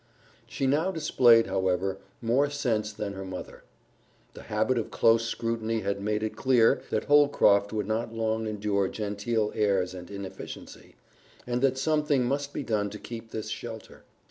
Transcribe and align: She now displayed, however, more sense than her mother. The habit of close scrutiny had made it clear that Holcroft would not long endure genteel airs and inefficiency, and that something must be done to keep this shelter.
She 0.47 0.65
now 0.65 0.89
displayed, 0.89 1.45
however, 1.45 1.99
more 2.23 2.49
sense 2.49 2.91
than 2.91 3.13
her 3.13 3.23
mother. 3.23 3.63
The 4.33 4.41
habit 4.41 4.79
of 4.79 4.89
close 4.89 5.25
scrutiny 5.25 5.81
had 5.81 6.01
made 6.01 6.23
it 6.23 6.35
clear 6.35 6.81
that 6.89 7.03
Holcroft 7.03 7.71
would 7.71 7.85
not 7.85 8.11
long 8.11 8.47
endure 8.47 8.87
genteel 8.87 9.51
airs 9.53 9.93
and 9.93 10.09
inefficiency, 10.09 10.95
and 11.45 11.61
that 11.61 11.77
something 11.77 12.23
must 12.25 12.51
be 12.51 12.63
done 12.63 12.89
to 12.89 12.97
keep 12.97 13.29
this 13.29 13.49
shelter. 13.49 14.01